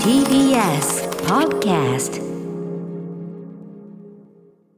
[0.00, 2.16] TBS Podcast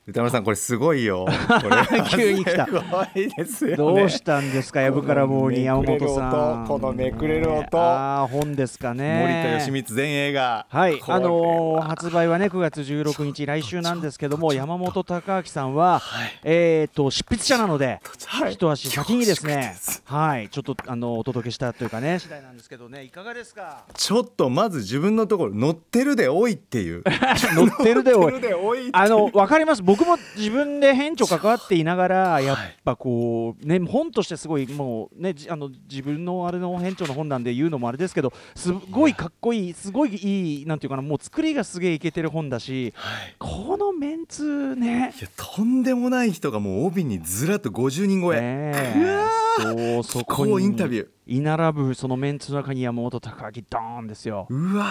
[0.08, 1.26] 歌丸さんこれすごいよ。
[1.28, 2.66] これ急に来た。
[2.66, 6.66] ねどうしたんですか、やぶから棒に山本さん。
[6.66, 7.68] このめくれる音。
[7.68, 7.78] このめくれる音。
[7.78, 9.18] ああ、本ですかね。
[9.20, 10.64] 森田義満全映画。
[10.70, 16.00] はい、あのー発売はね9月16日来週なんですけども山本隆明さんは、
[16.42, 18.54] えっ、と執筆者なので、はい。
[18.54, 23.84] 一足先にですねはいちょっとあのお届けしたというかね次第なんですけどねいかがですか？
[23.94, 27.02] ちょっとまず自分のところ乗ってるで多いっていう。
[27.54, 28.32] 乗ってるでおい。
[28.32, 29.82] 乗ってるで多いあの分かります。
[29.82, 43.34] 僕も自分で編著関わっていながらやっぱこうね本としてすごいもうねじあの自分のあれの編著の本なんで言うのもあれですけどすごいかっこいいすごいいいなんていうかなもう作りがすげえいけてる本だしはい。
[43.38, 45.14] このメンツね。
[45.18, 49.24] いやとんでもない人がもう帯にずらっと50人超え、ねえ。
[49.60, 51.08] そうそこにインタビュー。
[51.26, 54.46] 居並ぶそのメンツの中に山本隆明ドーンですよ。
[54.48, 54.84] うわ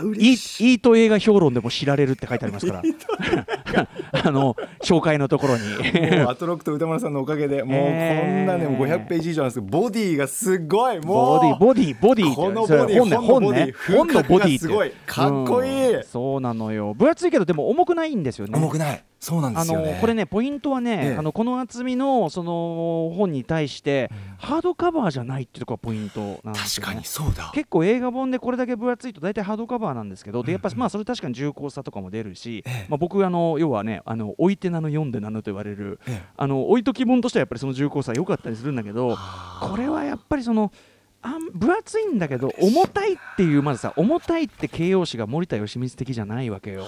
[0.00, 0.74] ーいいい。
[0.74, 2.82] いと映画評論でも知られるって書いてありますから
[4.24, 5.62] あの紹介のところに。
[6.28, 11.00] アトロックと歌丸さんのおかげで もうこえーんなねもう500ページ以上なんですけどボディがすごい。
[11.00, 12.34] もうボディボディボディ。
[12.34, 13.74] このボディ本ね本本のボディね。
[13.96, 14.90] 本のボディすごい。
[15.06, 15.94] かっこいい。
[15.96, 16.94] うんそうなのよ。
[16.94, 18.56] 分厚いけどでも重くないんですよね。
[18.56, 19.04] 重くない。
[19.24, 19.92] そうなんであすよね。
[19.92, 21.16] のこれねポイントはね、ええ。
[21.16, 27.50] あのこの厚みのその本に対して、ハードカバーじゃないっていうところがポイントなんですよ、ね、確かにそうだ。
[27.54, 32.86] 結構映画本でこれだけ分厚いと大体ハードカバーなんですけど、でやっぱまあそれ確かに重厚さとかも出るし、ええ。
[32.90, 36.28] まあ、僕あの要はねあの置いて名の読んで名のと言われるええ。
[36.36, 39.16] あの置いとき本としてはやっぱりその重厚さ良かったりするんだけど
[39.60, 40.72] これはやっぱりその
[41.26, 46.84] あん分厚いんだけど重たいっていうまずさ重たいって形容詞が森田義満的じゃないわけよ。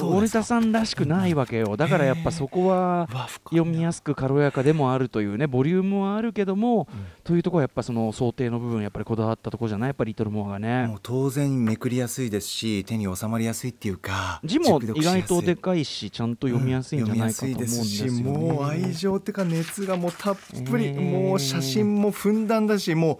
[0.00, 1.76] 森田さんらしくないわけよ。
[1.76, 3.08] だからやっぱそこは
[3.50, 6.86] 読みやすく軽やかでもあるというねボリュームはあるけども、
[7.24, 9.88] というところはやっぱその想定の部分やっぱりこだわったところじゃない？
[9.88, 10.86] やっぱりリトルモアがね。
[10.86, 18.22] もう当然めくりやすいですし手に収まりやすいっていうか字も意外とでかいしちゃんと読みやすいんじゃないかと思うんですよ、ね。
[18.22, 20.36] もう愛情っていうか熱がもうたっ
[20.70, 23.15] ぷり、ええもう写真もふんだんだしもう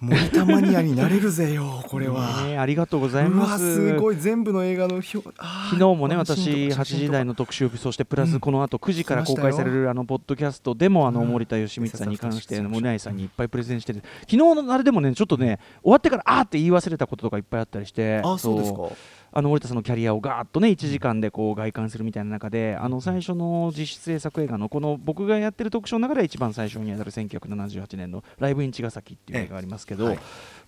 [0.00, 5.32] 森田マニアになれるぜよ これは、ねありがとうございうまわすすごい全部の映画の表昨
[5.70, 11.28] 昨日もね私8時台の特集そしてプラスこの後9時から公開されるあのポッドキャストでもあのうん。
[11.28, 18.20] 森田義満さんに関してうん森内さんにいっぱいプレゼンしてる昨日のあれでもねちょっとね終わってからあーって言い忘れたこととかいっぱいあったりして。
[18.24, 18.88] あそうですか
[19.32, 30.18] あの森田さんのキャリアをガーッとね1時間でこう外観するみたいな中であの最初の実質制作映画のこの僕がやってる特徴の中では一番最初に当たる1978年の「ライブイン茅ヶ崎」っていう映画がありますけど、ええはい。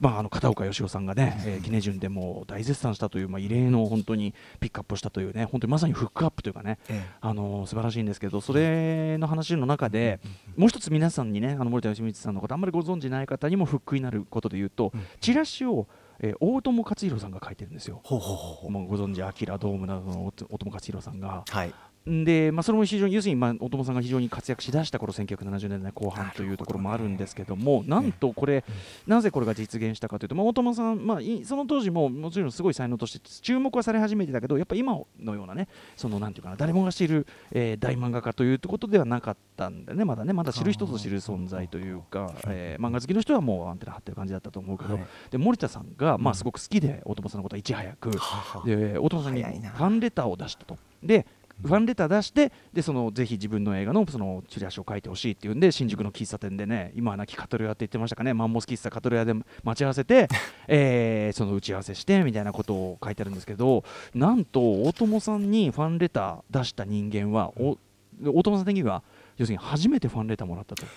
[0.01, 7.15] まあ、あの片岡義雄さんがね、えー、記念順でもう大絶賛したという、まあ、異例の本当にピックアップしたというね本当にまさにフックアップというかね、ええ。
[7.21, 10.21] あの素晴らしいんですけどそれの話の中で
[10.57, 15.87] もう一つ皆さんにねあの森田義満さんのことあんまりご存じない方にもフックになることで言うと、チラシを、
[16.23, 18.01] えー大友克洋さんが書いてるんですよ。
[18.05, 21.45] ほうほうほうもうご存知、アキラドームなどの大大友克洋さんが。
[21.49, 21.75] はい
[22.07, 28.65] で、まあ、それも非常に、要するに、まあ、大友さんが非常に活躍しだした頃1970年代後半というところもあるんですけども、なんとこれ、
[29.07, 45.07] なぜこれが実現したかというと、まあ、大友さん、まあ、いその当時ももちろんすごい才能として注目はされ始めてたけど、やっぱ今のようなね、そのなんていうかな、誰もが知る、えー大漫画家ということではなかったんだよね、まだね、まだ知る人ぞ知る存在というか、えー漫画好きの人はもうアンテナ張ってる感じだったと思うけど、はい。
[45.31, 48.11] で森田さんが、まあ、すごく好きで、大友さんのことはいち早く。
[48.17, 50.79] はで大友さんにファンレターを出したと。
[51.03, 51.27] で
[51.63, 60.29] ファンレター出してでそのぜひ自分の映画のそのチラシを書いてほしいっていうんで新宿の喫茶店でね今はなきカトル屋って言ってましたかねマンモス喫茶カトル屋で待ち合わせて、
[60.69, 63.85] えーその打ち合わせしてみたいなことを書いてあるんですけど
[64.15, 67.79] なんと大友さんにファンレター出した人間はお
[68.23, 69.03] 大友さん的には
[69.37, 70.85] 要するに初めてファンレターもらったと。
[70.85, 70.89] へ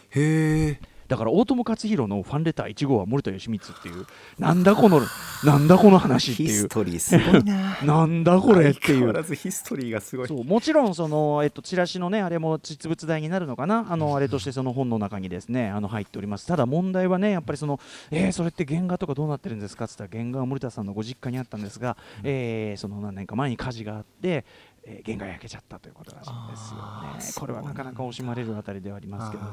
[0.71, 4.05] えだから大友克洋のファンレター1号は森田義満っていう
[4.39, 5.01] なんだこの
[5.43, 6.61] なんだこの話ってヒいう。
[6.63, 7.77] ストリーすごいな。
[7.83, 9.23] なんだこれっていう。
[9.35, 10.27] ヒストリーがすごい。
[10.27, 13.85] そうもちろんその、えっと、チラシのねあれも実物大になるのかな？
[13.89, 16.47] あのあれとしてその本の中にですねあの入っております。
[16.47, 17.79] ただ問題はねやっぱりその
[18.11, 19.85] えー、それって原画とかどうなってるんですか？
[19.85, 24.45] って言ったら原画は森田さんのご実家にあったんですが、えーその何年か前に火事があって
[24.85, 27.39] えー原画焼けちゃったということらしいんですよね。
[27.39, 29.49] これはなかなか惜しまれるあたりではありますけどね。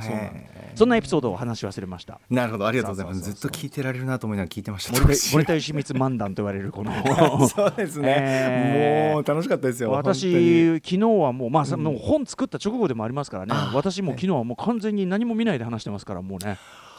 [0.00, 0.32] そうなん
[0.74, 2.20] そんなエピソードを話し忘れました。
[2.30, 3.20] なるほどありがとうございます。
[3.20, 4.98] ずっと聞いてられるなと思いながら聞いてました。
[5.32, 6.92] 森田義満漫談と言われるこの。
[7.48, 9.14] そうですね、 えー。
[9.14, 11.84] もう楽しかったですよ私、昨日はもう、まあ、さうん。
[11.84, 13.54] もう本作った直後でもありますからね。
[13.74, 16.91] 私も昨日はもう完全に何も見ないで話してますから、もうね、す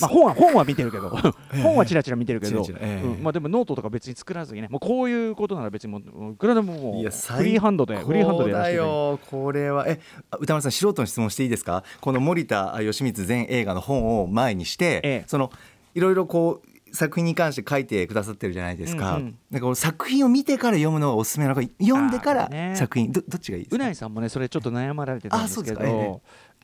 [0.00, 1.12] まあ、本は本は見てるけど、
[1.52, 1.62] ええ。
[1.62, 2.64] 本はちらちら見てるけど、
[3.20, 8.78] まあ、でもノートとか別に作らずにね、もうこういうことなら別にもういくらでももうフリーハンドで、フリーハンドでやらせて
[9.30, 9.86] これは。
[9.86, 11.84] えあ宇多丸さん素人の質問していいですか？
[12.00, 15.24] この森田芳光全映画の本を前にして、ええ。
[15.26, 15.50] その
[15.94, 19.38] いろいろこう作品に関して書いてくださってるじゃないですか、うんうん。
[19.50, 23.76] なんかこの作品を見てから読むのがおすすめなのか読んでから作品どどっちがいいですか？
[23.76, 25.80] うないさんもねそれちょっと悩まれてたんですけど。
[25.80, 26.04] あそうですか。
[26.04, 26.20] ええ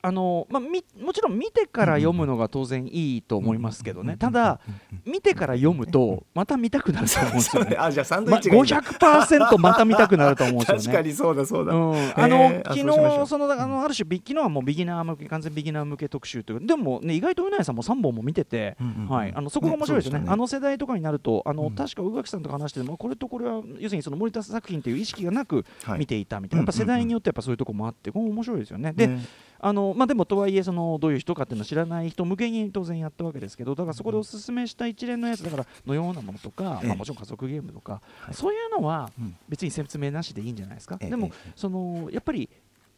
[0.06, 4.60] あのまあ、みもちろん見てから読むのが当然いいと思いますけどね、ただ、
[5.04, 7.74] 見てから読むとまた見たくなると思うんですよね。
[7.80, 8.82] あじゃあサンドイま、ッチがいいんだ。
[8.82, 10.82] 500%また見たくなると思うんですよね。
[10.84, 16.64] 確かにそうだそうだ、うん、えあの、昨日そのあのある種ビ昨日はもうビギナー向け完全ビギナー向け特集という。
[16.64, 18.76] でもね意外とうなやさんも3本も見てて、
[19.08, 19.32] はい。
[19.34, 21.74] あのそこが面白いですよね,、ねあの世代とかになるとあの、うん。
[21.74, 28.92] 確か宇垣さんとか話しててもこれとこれは要するにその森田作品という意識がなくはい見ていたみたいな、やっぱ世代によってやっぱそういうところもあってこれ面白いですよね。
[28.92, 29.24] で、ね。
[29.58, 36.88] あのまあ、でもとはいえそのどういう人かっていうのを知らない人向けに当然やったわけですけどだからそこでおすすめした一連のやつだからのようなものとか、ええ。
[36.88, 38.34] まあ、もちろん家族ゲームとか、はい。
[38.34, 40.96] そういうのはうん別に説明なしでいいんじゃないですか。
[40.96, 42.48] でもそのやっぱり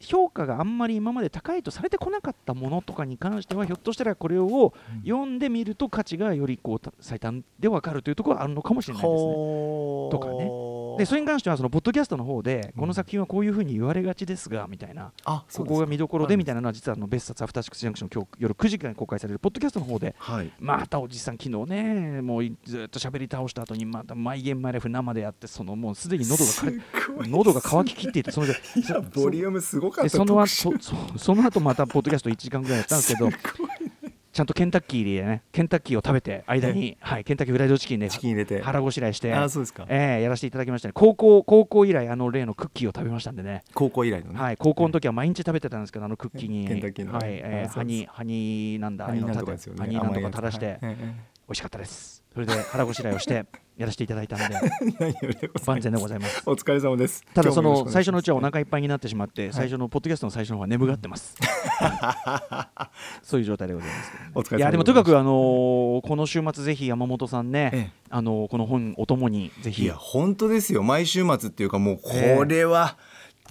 [0.01, 4.73] 評価があんまり今まで高いとされてこなかったものとかに関してはひょっとしたらこれを
[5.05, 9.31] 読んでみると価値がよりこうた最短で分かるというところがあるのかもしれないですね。
[10.11, 10.51] とかね。
[10.99, 15.13] でそれに関してはそのポッドキャストの方でこの作品はこういうふうに言われがちですがみたいな。
[15.25, 20.51] ここが見どころでみたいなのは実はあの別冊アフターシックスジャンクション今日夜9時から公開されるポッドキャストの方ではい。
[20.59, 28.47] またおじさん昨日ねもうずっと喋り倒した後にまたマイゲームマイライフ生でやってそのもうすでに喉が喉が渇ききっていてその
[29.15, 30.03] ボリュームすごかった。
[30.05, 30.93] でその後特集。
[31.19, 33.31] そ の後またポッドキャスト1時間ぐらいやったんですけど
[34.33, 38.63] ちゃんとケンタッキーでねケンタッキーを食べて間に、はい、ケンタッキーフライドチキンでチキン入れて。
[38.63, 39.87] 腹ごしらえしてあそうですか。
[39.89, 40.93] えーやらせていただきましたね。
[40.93, 44.39] 高校高校以来あの例のクッキーを食べましたんでね、高校以来のね。
[44.39, 46.69] はい、高校の時は毎日食べてたんですけどあのクッキーに。
[46.69, 50.89] はいえハニーハニーなんだハニーなんとか垂らして、美
[51.49, 53.47] 味しかったですそれで腹ごしらえをして
[53.79, 56.43] やらせていただいたので万全でございます。
[56.47, 57.25] お疲れ様です。
[57.33, 61.37] ただその最初のうちはお腹いっぱいになってしまって、最初のポッドキャストの最初の方は眠がってます。
[63.23, 67.91] そういう状態でございますお疲れ様いやでもとにかくあのーこの週末ぜひ山本さんね、ええ。
[68.11, 69.85] あのーこの本お供にぜひ。
[69.85, 70.83] いや本当ですよ。
[70.83, 72.97] 毎週末っていうかもうこれは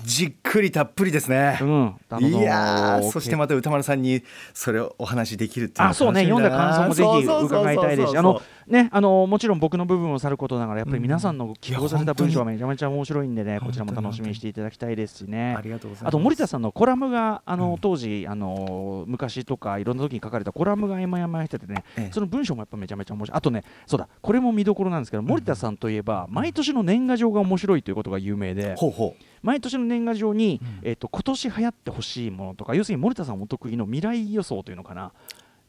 [0.03, 4.23] じっくりたっぷりですね、うん、いやーそしてまた歌丸さんに
[4.53, 6.23] それをお話しできるっていうのあそうね。
[6.23, 8.11] 読んだ感想もぜひ伺いたいです。
[8.11, 15.55] しあのねあのもちろん僕の部分をさることながらやっぱり皆さんの希望された文章はめちゃめちゃ面白いんでねこちらも楽しみにしていただきたいですしね。
[15.57, 16.09] ありがとうございます。
[16.09, 22.11] あと森田さんのコラムがあの、うん当時あの昔とかいろんな時に書かれたコラムが今やましててね、ええ。
[22.11, 23.37] その文章もやっぱめちゃめちゃ面白い。
[23.37, 28.75] あとねそうだこれも見どころなんですけど、森田さんといえば毎年の年賀状が面白いということが有名で。
[28.75, 30.87] ほうほう毎年の年賀状に、うん。
[30.87, 35.11] えっと今年流行ってほしいものとか要するに森田さんお得意の未来予想というのかな。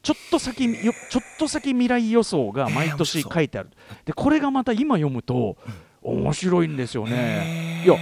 [0.01, 3.71] ちょっと先よちょっと先未来予想が毎年書いてある、
[4.05, 5.57] でこれがまた今読むと
[6.03, 7.83] 面白いんですよね。
[7.85, 7.97] いや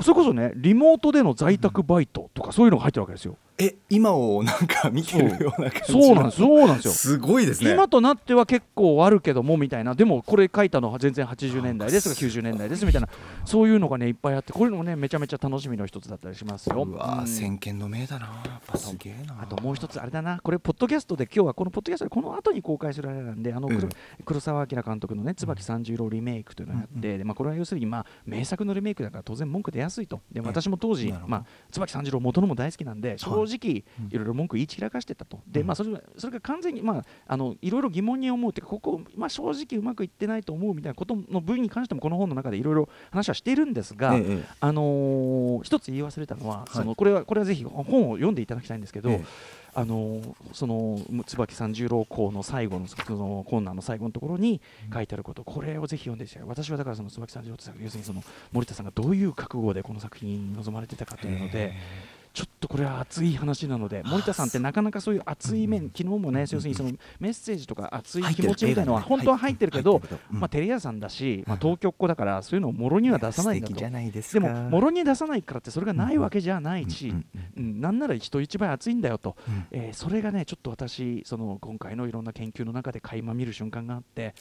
[0.00, 3.36] それこそねリモートでの在宅バイトとかそういうのが入ってるわけですよ。
[3.58, 5.92] え今をなんか見てるような感じ。
[5.92, 6.36] そうなんです。
[6.38, 6.92] そうなんですよ。
[6.92, 7.72] すごいですね。
[7.72, 9.94] 今となっては結構あるけどもみたいな。
[9.94, 13.08] でもこれ書いたのは全然80年代ですとか90年代ですみたいな。
[13.46, 16.82] そういうのがねいっぱいあってこういうのもねめちゃめちゃ楽しみの一つだったりしますよ。
[16.82, 17.26] うわうん。
[17.26, 18.26] 先見の明だな。
[18.26, 19.38] やっぱすげえな。
[19.40, 20.38] あともう一つあれだな。
[20.42, 23.76] これポッドキャストで今日はこのポッドキャストでこの後に公開するあれなんであの、うん。
[23.76, 23.88] 黒
[24.24, 30.20] 黒澤明監督のね椿三十郎リメイクというのをやって、でまあ、これは要するにまあ名作のリメイクだから当然文句出やすいと。
[30.30, 33.84] で私も当時まあ椿三十郎元のも大好きなんで正直い
[34.16, 35.40] ろいろ文句言い散らかしてたと。
[35.46, 46.70] でまあそれがそれが完全にまああのいろいろ疑問に思うっていうかここまあ正直うまくいってないと思うみたいなことの部分に関してもこの本の中でいろいろ話はしているんですが、えええあのー一つ言い忘れたのは、い。
[46.70, 49.24] そのこれはこれはぜひ本を読んでいただきたいんですけど、ええ。
[49.74, 54.60] あのーその椿三十郎公の最後のそのコーナーの最後のところに
[54.92, 58.22] 書いてあること、これをぜひ読んでいただき私はだからその椿三十郎って作要するにその
[58.52, 61.74] 森田さんがどういう覚悟でこの作品に臨まれてたかというので。
[62.36, 73.72] ちょっとこれは熱い話なので森田さんってなかなかそういう熱い面昨日もね要するにそのメッセージとか熱い気持ちみたいなのは本当は入ってるけどまあテレ朝さんだしまあ東京っ子だからそういうのをもろには出さないんだと。
[73.72, 77.14] 素敵じゃないですでかももろに出さないからってそれがないわけじゃないし、
[77.56, 79.66] なんなら人一倍熱いんだよと、うん。
[79.70, 84.34] えーそれがねちょっと私その今回のいろんな研究の中で垣間見る瞬間があって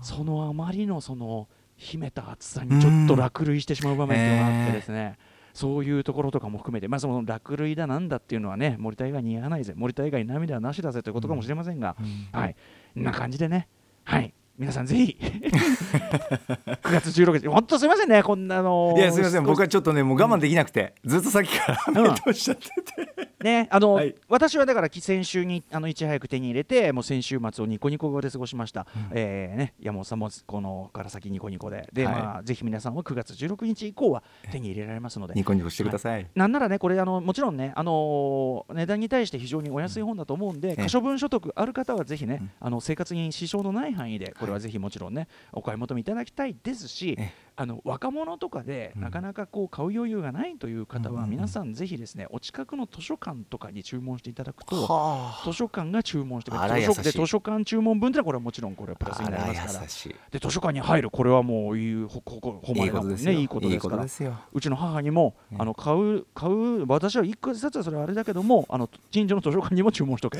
[0.00, 5.18] そのあまりのその秘めた熱さにちょっと落類してしまう場面があってですね、
[5.56, 11.96] そういうところとかも含めて、まあ、その落類だなんだっていうのはね森田以外似合わないぜ森田以外涙はなしだぜということかもしれませんが、
[12.30, 12.56] はい、
[12.92, 13.66] こんな感じでね、
[14.04, 18.94] はい、皆さんぜひ 9月16日、本当すみませんね、こんなの。
[18.98, 19.44] いやすみません。
[19.44, 24.14] 僕はちょっとねもう我慢できなくてずっとさっきからメイトしちゃっててね、あの、はい。
[24.28, 31.88] 私はだから先週にあのいち早く手に入れてもう先週末をニコニコ語で過ごしました、えーね、山本さんもこのから先ニコニコで。
[31.92, 32.14] で、はい。
[32.14, 35.34] まあ、ぜひ皆さんは9月16日以降は手に入れられますので。
[35.34, 56.86] ニコニコしてください、なんならね、これあの、もちろんね、あのー値段に対して非常にお安い本だと思うんで、え可処分所得ある方はぜひね、あの生活に支障のない範囲で、これはぜひもちろんね、お買い求めいただきたいですしえ、あの若者とかで、なかなかこう買う余裕がないという方は、皆さんぜひですね、お近くの図書館とかに注文していただくと、は図書館が注文してくれる。
[56.86, 59.82] 図書で図書館注文分ってのはこれはもちろんこれはプラスになりますから。
[59.84, 60.16] 優しい。
[60.30, 64.06] で図書館に入るこれはもういいほほほ誉れだもんねいいことですから
[64.52, 70.38] うちの母にも、ねあの買う買う私は一個冊はそれはあれだけどもあの近所の図書館にも注文しとけ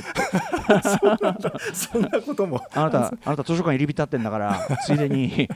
[1.73, 5.49] そんなこともあなたあなた図書館入り浸ってんだからついでに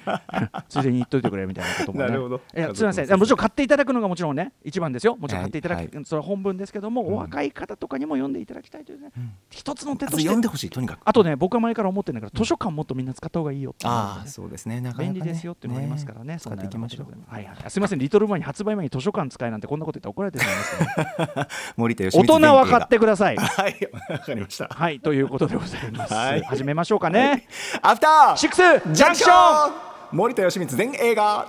[0.69, 2.09] ついでに言っといてくれみたいなこともね。
[2.09, 2.41] なるほど。
[2.57, 3.19] いやすみません。
[3.19, 5.17] もちろん買っていただくのがもちろんね一番ですよ。
[5.17, 6.05] もちろん買っていただく、はい。
[6.05, 7.15] それは本文ですけども、うん。
[7.15, 9.13] お若い方とかにも読んでいただきたいというね、ん。
[9.51, 10.23] 一つの手まとして。
[10.23, 11.01] ず読んでほしいとにかく。
[11.05, 14.81] あとね僕は前から思ってるんだけど図書館もっとみんな使った方がいいよってああそうですね。
[14.81, 15.13] なかなかね。
[15.13, 16.39] 便利ですよっていうのがありますからね。
[16.41, 17.71] 使っていきましょうはいはい。
[17.71, 23.37] すみません、リトルマンに発売前に図書館使いなんてこんなこと言ったら怒られてしまいますけど、 森 大満人は買ってください。
[23.39, 24.69] はいわかりました。
[24.69, 26.15] はい、ということでございます。
[26.15, 26.43] はい。
[26.43, 27.47] 始めましょうかね。
[27.83, 31.47] アフターシックスジャンクション森田芳光全映画。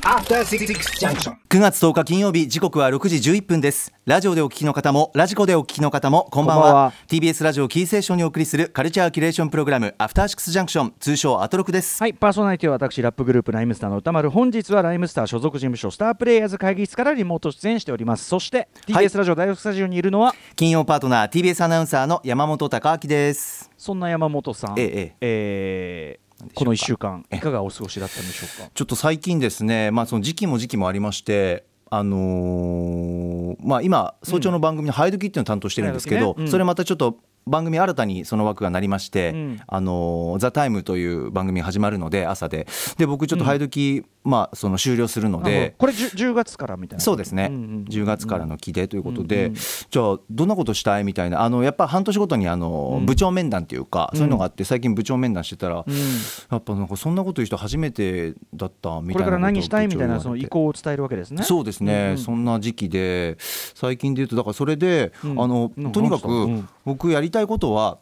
[0.00, 3.92] 9月10日金曜日時刻は6時11分です。
[4.06, 6.62] ラジオでお聞きの方もラジコでお聞きの方もこんばんは。
[6.62, 6.92] こんばんは。
[7.08, 12.02] TBS ラジオキーセーションにお送りするカルチャーキュレーションプログラムアフターシックスジャンクション通称アトロクです。
[12.02, 14.30] はい、パーソナリティは私、ラップグループライムスターの歌丸。
[14.30, 18.24] 本日はライムスター所属事務所スタープレイヤーズ会議室からリモート出演しております。
[18.24, 19.06] そして、はい。
[19.06, 23.70] TBS ラジオ大学スタジオにいるのは、金曜パートナー TBS アナウンサーの山本貴明です。
[23.76, 26.21] そんな山本さん、ええええ
[26.54, 28.70] この1週間、えいかがお過ごしだったんでしょうか。
[28.74, 39.60] ちょっと最近ですね、まあ、その時期も時期もありまして、あのーまあ、今早朝の番組の「ハイドキ」っていうのを担当してるんですけど、それまたちょっと番組新たにその枠がなりまして「うん。
[39.66, 42.66] あのーザタイムという番組が始まるので朝で。
[42.96, 45.74] で僕ちょっとハイドキ、まあ、その終了するので。
[45.78, 47.02] これ 10, 10月からみたいな。
[47.02, 49.58] そうですね、んん10月からの期でということで、うんうん
[49.90, 51.42] じゃあどんなことしたいみたいな？
[51.42, 53.06] あのやっぱ半年ごとにあの、うん。
[53.06, 55.94] 部長面談っていうか、そういうのがあって最近部長面談してたら、うん。
[55.94, 61.42] やっぱなんかそんなこと言う人初めてだったみたいなこれから何したいみたいなその意向を伝えるわけですね。
[61.42, 62.18] そうですね、うんうん。
[62.18, 63.36] そんな時期で
[63.74, 65.42] 最近で言うとだからそれで、うん。
[65.42, 67.98] あのうんとにかく、僕やりたいことは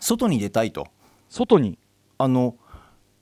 [0.00, 0.88] 外に出たいと
[1.28, 1.78] 外に？
[2.18, 2.56] あの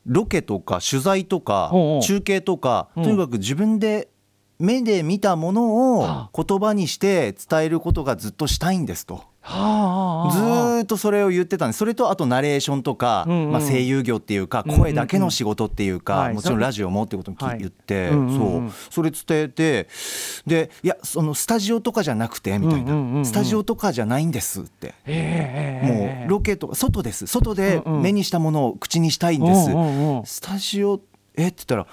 [0.07, 1.71] ロケとか取材とか
[2.03, 4.09] 中継とかうんとにかく自分で
[4.59, 9.25] 目で見たものをは言葉にして伝えることがずっとしたいんですと。
[9.45, 10.33] はあ。
[10.33, 11.79] ずーっとそれを言ってたんです。
[11.79, 13.53] それとあとナレーションとか、うんうん。
[13.53, 14.83] まあ、声優業っていうかうんうんうん。
[14.83, 16.35] 声だけの仕事っていうか、はい。
[16.35, 17.59] もちろんラジオもってこともきはい。
[17.59, 18.71] 言って、うんうんうん。
[18.71, 18.91] そう。
[18.91, 19.89] それ伝えて
[20.47, 23.25] でいやそのスタジオとかじゃなくてみたいな、うんうんうんうん。
[23.27, 24.95] スタジオとかじゃないんですって。
[25.07, 27.27] ええもうロケとか外です。
[27.27, 28.03] 外でうんうん。
[28.03, 30.27] 目にしたものを口にしたいんです、うんうんうん。
[30.27, 31.01] スタジオ
[31.37, 31.49] え？
[31.49, 31.87] って言ったら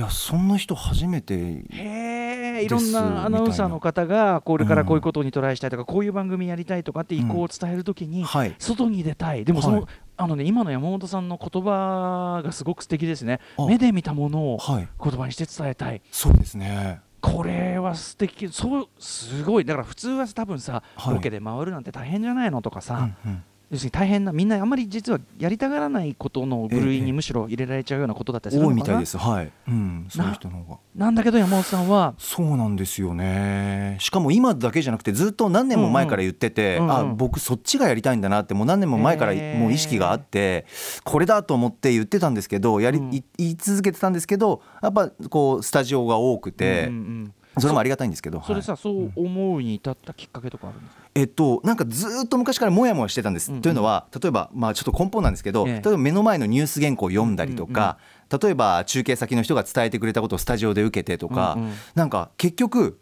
[0.00, 8.54] いやそんな人初めていろんなアナウンサーの方がこれからこういうことにトライしたいとか、こういう番組やりたいとかって意向を伝えるときに、はい。
[8.58, 9.44] 外に出たい。
[9.44, 9.86] でもその、はい。
[10.16, 13.40] あのね今の山本さんの言葉がすごく素敵ですね。
[13.58, 13.66] あ。
[13.66, 14.88] 目で見たものをはい。
[15.02, 16.00] 言葉にして伝えたい。
[16.10, 17.00] そうですね。
[17.20, 18.48] これは素敵。
[18.48, 19.66] そうすごい。
[19.66, 21.14] だから普通は多分さ、はい。
[21.14, 28.80] ロケで回るなんて大変じゃないのとかさ、うんうん要するに大変なみんなあんまり実はやりたがらないことの部類ええにむしろ入れられちゃうようなことだったりするのかな。
[28.80, 29.16] 多いみたいです。
[29.16, 30.80] はい、うん、そういう人の方が。
[30.96, 33.96] なんだけど山本さんはそうなんですよね。
[34.00, 36.92] しかも今だけじゃなくてずっと何年も前から言ってて、うんうん。
[36.92, 40.66] あ僕そっちがやりたいんだなってもう何年も前からもう意識があって
[41.04, 43.14] これだと思って言ってたんですけどやり、うん。
[43.14, 48.80] い言い続けてたんですけどやっぱこうスタジオが多くて、うんうんそれもありがたいんですけどそれさ、はい。
[48.80, 53.62] そう思うに至ったきっかけとかあるんですか、えっと、なんかずっと昔からもやもやしてたんです、うんうん。
[53.62, 55.72] というのは例えば、まあ、ちょっと根本なんですけど、ええ。
[55.74, 57.98] 例えば目の前のニュース原稿を読んだりとか、
[58.42, 61.72] 例えば中継先の人が伝えてくれたことをスタジオで受けてとか、うんうん。
[61.94, 63.00] なんか結局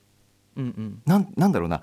[0.57, 1.03] うんうん。
[1.07, 1.83] なんなんだろうな。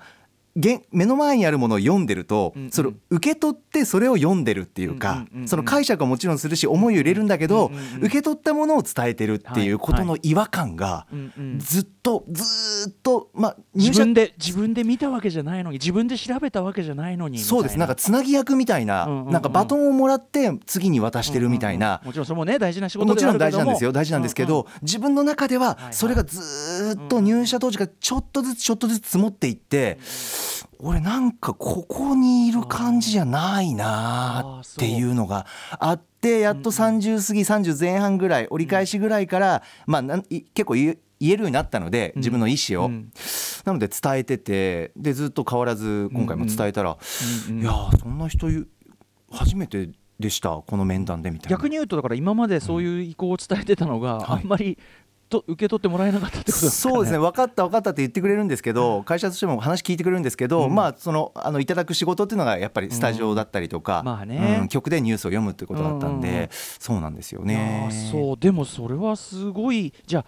[0.58, 2.70] げ目の前にあるものを読んでると、うんうん。
[2.70, 5.48] それを受け取ってそれを読んでるっていうか、うんうんうんうん。
[5.48, 11.58] その解釈はもちろんするし思いを入れるんだけど、うんうんうん受け取ったものを伝えてるっていうことの違和感がうんうん。
[11.58, 17.76] ずっとずーっと、まあ、自分で自分で見たわけじゃないのに自分で調べたわけじゃないのにそうです。
[17.76, 17.86] な。
[17.86, 19.32] んかみつなぎ役みたいな、うんうんうん。
[19.32, 23.90] なんかバトンをもらって次に渡してるみたいな、もちろんそれもね大事な仕事もちろん大事なんですよ。
[23.90, 29.98] 大事なんですけど、自分の中でははいそれがずーっと入社当時からちょっとずつちょっとずつ積もっていって、
[30.78, 35.46] 俺なんかここにいる感じじゃないなーっていうのが
[35.80, 40.76] あってやっと30過ぎ30前半ぐらい折り返しぐらいから、まあ、なんい結構
[41.20, 43.10] 言えるようになったので自分の意思を、うん。
[43.64, 46.96] なので伝えててでずっと変わらず今回も伝えたら、
[47.48, 48.66] うんうんいやーそんな人い
[49.30, 51.56] 初めてでしたこの面談でみたいな。
[51.56, 54.40] 逆に言うとだから今までそういう意向を伝えてたのが、はい。
[54.40, 54.78] あんまり
[55.28, 56.94] と受け取ってもらえなかったってことですかね。
[56.94, 57.18] そうですね。
[57.18, 60.74] 分かった分かったって言ってくれるんですけど会社としても話聞いてくれるんですけど、うん。
[60.74, 64.58] まあそのあのいただく仕事っていうのがやっぱりスタジオだったりとか、まあね。
[64.62, 66.34] うん曲でニュースを読むってことだったんで、うん。
[66.34, 67.88] うんうんそうなんですよね。
[67.90, 68.36] ーそう。
[68.38, 70.24] でもそれはすごいじゃあ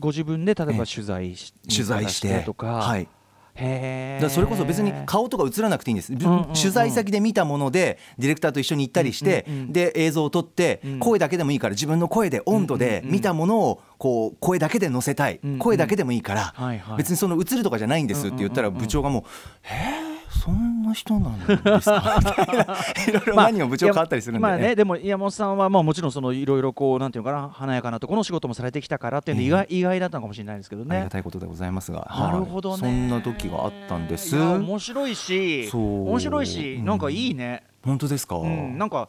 [0.00, 3.08] ご自分で例えば取材し取材してとか、はい
[3.54, 6.44] だそれこそ別に顔とか映らなくていいんです、んうんうん。
[6.54, 10.98] 取材先で見たものでディレクターと一緒に行ったりして、うんうんうんで映像を撮って、うん。
[10.98, 16.54] 声だけでもいいから自分の声で温度で見たものをこう声だけで載せたい、うんうん声だけでもいいから、
[16.96, 19.22] 別にその映るとかじゃないんですって言ったら部長がもう
[19.64, 22.18] 「えーそんな人なんですか?
[23.06, 34.36] 」いろいろ何も部長変わったりするんで、まあね、でも山本さんはまあもちろんそのいろいろこうなんていうのかな華やかなところの仕事もされてきたからっていうんで意外,、意外だったのかもしれないですけどありねがたいことでございますが、なるほどね、はいそんな時があったんです。
[34.36, 36.84] 面白いし面白いしうん。
[36.86, 39.08] なんかいいね、本当ですか、うん、なんか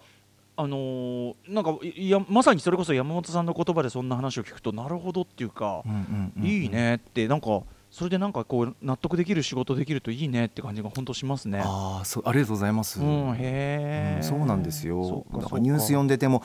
[0.56, 6.46] あのーなんかいやまさにそれこそ山本さんの言葉でそんな話を聞くとなるほどっていうか、うんうんうん。
[6.46, 7.64] いいねってなんか
[7.94, 11.62] それでなんかこう納得できる仕事できるといいねって感じが本当しますね。
[11.64, 15.28] ああそうありがとうございます、うん、へえ、うんそうなんですよ。
[15.32, 16.42] だからニュース読んでても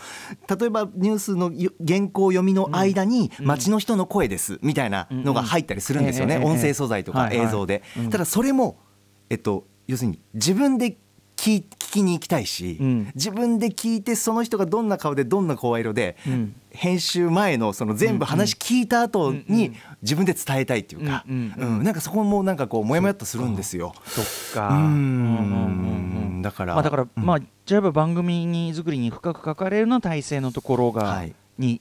[0.47, 8.79] 例えばニュースのよ原稿読みの間にうん街の人の声ですみたいなのが入ったりするんですよね、音声素材とか映像で、うんただそれも
[9.31, 10.99] えっと要するに自分で
[11.39, 13.13] 聞聞きに行きたいし、うん。
[13.15, 16.55] 自分で聞いてその人がどんな顔でどんな声色で、うん。
[16.71, 21.85] 編集前のその全部話聞いた後に自分で伝えたいっていうか、うんうんうん。
[21.85, 23.95] なんかそこもなんかこうモヤモヤっとするんですよ。
[24.05, 24.69] そっうか。
[26.43, 27.25] だから、まあだから、うん。
[27.25, 31.35] まあじゃあ番組に作りに深く関われるような体制のところが、はい。
[31.57, 31.81] に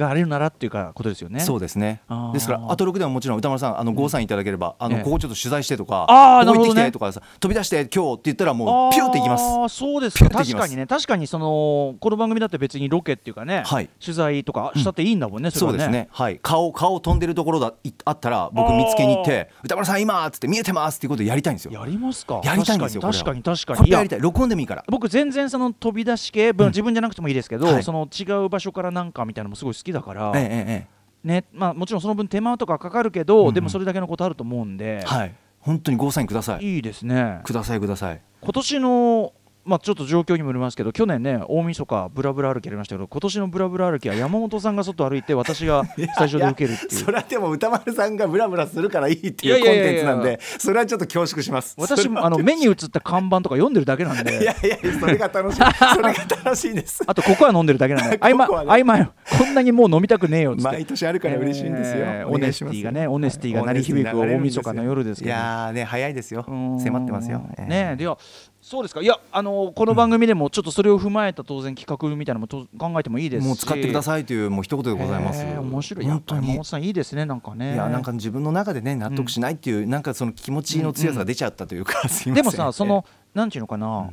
[0.00, 1.40] があれるならっていうかことですよね。
[1.40, 2.02] そうですね。
[2.32, 6.84] ですからアトロクでももちろん歌丸さんあのゴーサインいただければ、あのええここちょっと取材してとか、あーここ行ってきなるほどね。
[6.86, 9.44] てとかさ飛び出して今日って言ったらもうピューっていきます。
[9.44, 10.30] ああそうですか。
[10.30, 10.86] 確かにね。
[10.86, 13.88] 確かにそのこの番組だって別にロケっていうかね、はい。
[14.04, 16.08] 取材とかしたっていいんだもんね、そうですね。
[16.10, 16.38] はい。
[16.42, 21.72] 顔顔飛んでるところだいあったら僕見つけに行って歌丸さん今っつって見えてますっていうことをやりたいんですよ。
[21.72, 22.40] やりますか。
[22.44, 24.20] やりたいんですよ確かに確かにやりたい。
[24.20, 24.84] 録音でもいいから。
[24.88, 27.82] 僕全然その飛び出し系、自分じゃなくてもいいですけど、はい。
[27.82, 30.86] その違う場所からなんかみたいなのもすごい好きだから、ええ
[31.22, 33.54] ねまあ、もちろんその分手間とかかかるけど、うんうん。
[33.54, 35.00] でもそれだけのことあると思うんで。
[35.00, 35.34] え、はい。
[35.60, 36.76] 本当にゴーサインください。
[36.76, 37.40] いいですね。
[37.44, 38.20] くださいください。
[38.40, 39.32] 今年の
[39.64, 46.90] まあ、ちょっと状況にもよりますけど去年ね大晦日ブラブラ歩きやりましたけど今年のブラブラ歩きは山本さんが外歩いて私がスタジオで受けるっていう。
[46.92, 51.74] それはでも歌丸さんがブラブラするからいいっていうコンテンツなんでそれはちょっと恐縮します。
[51.78, 57.02] 私もあの目に映った看板とか読んでるだけなんいでやいやそれが楽しい それが楽しいです。
[57.06, 58.18] あとココア飲んでるだけなんで。
[58.22, 60.68] 合間合間よこんなにもう飲みたくねえよっつって。
[60.68, 65.30] 毎年あるから嬉しいんですよ、えーオネスティがねオネスティが鳴り響く大晦日の夜ですけど。
[65.30, 65.32] い。
[65.32, 66.44] やーね早いですよ。
[66.46, 67.66] 迫ってますよ、えー。
[67.66, 68.16] ねえいや
[68.62, 69.00] そうですか。
[69.00, 76.06] いやあのこの番組でもちょっとそれを踏まえた当然企画みたいなのもと考えてもいいですしもう使ってくださいというもう一言でございます、へえ面白い。
[76.06, 76.90] やっ本当にぱり山本さんい。
[76.90, 77.74] いですねなんかね。
[77.74, 82.34] いやなんか自分の中でね納得しないっていう、なんかその気持ちの強さが出ちゃったというか、すいません。
[82.34, 84.10] でもさそのなんていうのかな、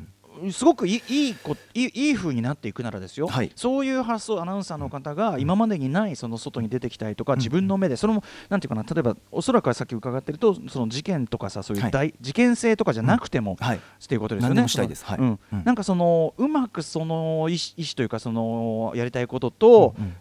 [0.51, 3.51] すごくいいいいこいいいい風になっていくならですよ、はい。
[3.55, 13.77] そういう発想アナウンサーの方が今までにないその外に出てきたりとか、自分の目でそれもなんていうかな例えばおそらくはさっき伺ってるとその事件とかさそういう大、事件性とかじゃなくても、はい。
[13.77, 14.55] っていうことですよね。
[14.55, 15.05] 何でもしたいです。
[15.05, 15.19] はい。
[15.65, 20.15] なんかそのうまくその意思意思というかそのやりたいことと、うん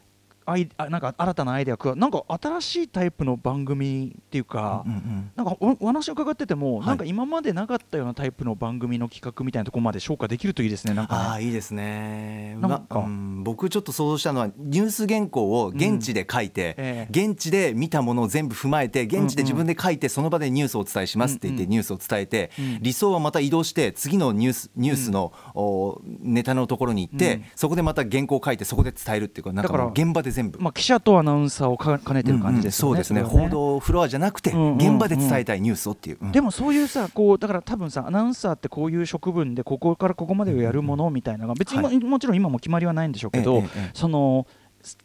[0.47, 6.87] アイあなんか新たなアイデアがなんか新しいタイプの番組っていうか、うんうんなんかおお話を伺ってても、はい。
[6.87, 10.95] なんか今までなかったようなタイプの番組の企画みたいなところまで消化できるといいですね。
[10.95, 11.25] なんかね。
[11.25, 12.57] ああいいですね。
[12.61, 12.85] なんか。
[12.91, 17.27] まうん僕ちょっと想像したのはニュース原稿を現地で書いて、ええ。
[17.29, 21.71] 現地で見たものを全部踏まえて現地で自分で書いてその場でニュースをお伝えしますって言ってうんうん。
[21.73, 22.79] ニュースを伝えて、うん。
[22.83, 27.45] 理想はまた移動して次のニュースニュースの、おネタのところに行って、うん。
[27.55, 30.59] そこでまた原稿を書いてそこで伝えるっていうかなんか現場で全部。
[30.61, 32.92] まあ、記者とアナウンサーをか兼ねてる感じですよね。
[32.92, 33.40] うんうんそうですね。
[33.40, 36.33] れは報道フロアじゃなくて、うんうんうん現場で伝えたいニュースをっていう、うん。
[36.33, 41.99] でもそういうさこうだから多分さアナウンサーってこういう職分でここからここまでをやるものみたいなのが別にも,、はい。
[41.99, 43.90] もちろん今も決まりはないんでしょうけど、ええええ。
[43.94, 44.46] その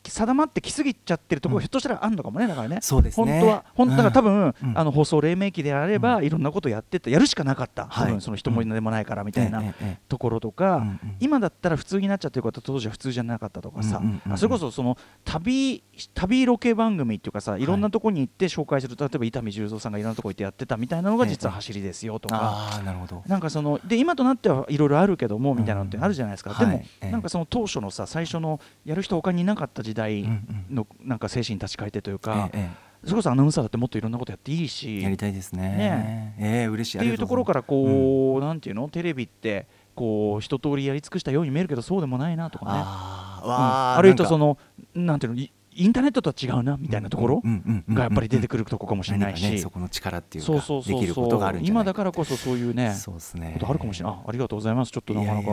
[0.04, 1.62] 定まってきすぎちゃってるところ、うん。
[1.62, 2.80] ひょっとしたらあるのかもねだからね。
[2.82, 3.40] そうですね。
[3.40, 4.78] 本当は本当だから多分、うん。
[4.78, 8.08] あの放送黎明期であれば、いろんなことやっててやるしかなかった、はい。
[8.08, 10.84] 多分その人もいでもないからみたいな、ええええところとか、
[11.20, 14.02] 今だったら普通になっちゃってること当時は普通じゃなかったとかさ、
[14.36, 22.40] それこそその旅旅ロケ番組っていうかさいろんなとこに行って紹介する、例えば伊丹十三さんがいろんなとこ行ってやってたみたいなのが実は走りですよとか。
[22.42, 23.24] ああなるほど。
[23.28, 30.76] なんかそので今となってはいろいろあるけどもみたいなのってあるじゃないですか、うんでも、なんかその当初のさ最初のやる人他にいなかった時代うんうん。
[30.76, 35.02] のなんか精神立ち返ってというか、えええそれこそアナウンサーだってもっといろんなことやっていいし。
[35.02, 35.62] やりたいですね。
[35.62, 36.36] ね。
[36.38, 36.98] えー嬉しい。
[37.00, 38.90] っていうところからこう、なんていうの？
[38.90, 42.72] テレビってこう一通りやり尽くしたように見えるけどそうでもないなとかね。
[42.76, 43.54] あーうん。
[43.98, 44.60] あるいはその
[44.94, 45.40] なんていうの？
[45.40, 47.42] いインターネットとは違うなみたいなところ
[47.90, 49.42] がやっぱり出てくるとこかもしれないし。
[49.50, 53.52] ねそこの力っていうかそうそうそうできることがあるんじゃない今だからこそそういうねそうですね。
[53.54, 54.16] ことあるかもしれない。
[54.16, 54.92] あありがとうございます。
[54.92, 55.52] ちょっとなかなか。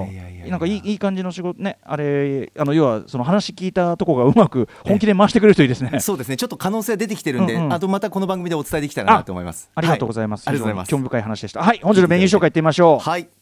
[0.49, 6.01] なんかいいいい感じの仕事ねあれあの要はその話聞いたとこがうまく本気で回してくれるといいですね。
[6.01, 6.37] そうですね。
[6.37, 7.73] ちょっと可能性出てきてるんで、うんうん。
[7.73, 9.71] あとまたこの番組でお伝えできたらなと思います。
[9.75, 11.63] ありがとうございます、はありがとうござい興味深い話でした。
[11.63, 11.81] はい。
[11.83, 12.51] 本日のメニュー紹介い。
[12.51, 12.99] ってみましょう。
[12.99, 13.38] はい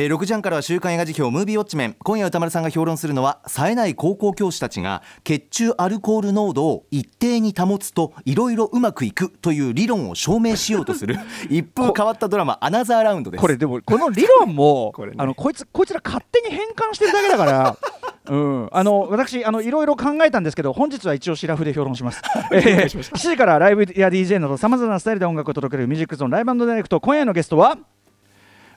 [0.00, 1.96] えー6時半からは週刊映画辞表ムービーウォッチメン。
[1.98, 11.16] 今夜歌丸さんが評論するのは冴えない高校教師たちが血中アルコール濃度を一定に保つといろいろうまくいくという理論を証明しようとする
[11.50, 13.40] 一風変わったドラマアナザーラウンドです。
[13.40, 15.16] これでもこの理論も これね。
[15.18, 17.76] あのこいつこいつら勝手に変換してるだけだから。
[18.30, 22.20] うん、あの私あのいろいろ考えたんですけど本日は一応シラフで評論します、
[22.52, 27.00] えー、7時からライブや DJ などさまざまなスタイルで音楽を届けるミュージックゾーンライブダイレクト。
[27.00, 27.78] 今夜のゲストは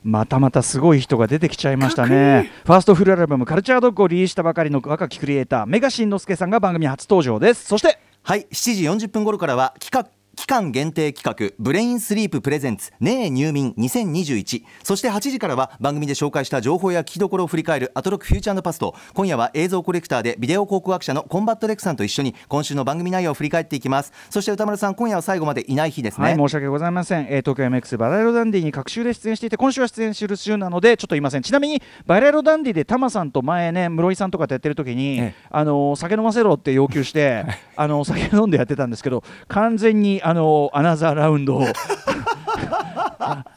[0.04, 2.52] またまたすごい人が出てきちゃいましたね。
[2.66, 7.66] ファーストフルアルバム「カルチャードッグ」をリリースしたばかりの若きクリエイターメガシンのすけさんが番組初登場です。
[7.66, 10.10] そしてはい7時40分頃からは企画
[10.42, 24.14] 期間限定企画ブレインスリープ presents ねえ入眠2021そして8時からは番組で紹介した情報や聞きどころを振り返るアトロックフューチャーパスト今夜は映像コレクターでビデオ考古学者のコンバット RECさんと一緒に今週の番組内容を振り返っていきます。
[24.32, 31.44] そして宇多丸さん今夜は最後までいない日ですね、はい、申し訳ございません、えー東京 MX バラ色ダンディに隔週で出演していて今週は出演する週なのでちょっといません。
[31.44, 35.36] ちなみにバラ色ダンディでタマさんと前ね室井さんとかとやってる時に、ええ。
[35.52, 37.46] あのー酒飲ませろって要求して
[37.78, 41.66] あのー酒飲んでやってたんですけど完全にあのーアナザーラウンドを。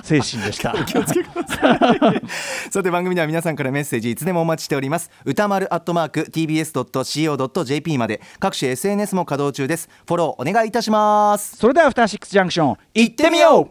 [0.02, 0.74] 精神でした。
[2.70, 5.10] さて番組では皆さんからメッセージいつでもお待ちしております。
[5.24, 9.88] 歌丸アットマーク tbs.co.jp まで各種 SNS も稼働中です。
[10.06, 11.56] フォローお願いいたします。
[11.56, 13.68] それではアフターシックスジャンクション行ってみよう。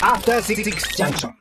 [0.00, 0.62] After Six
[0.96, 1.32] Junction.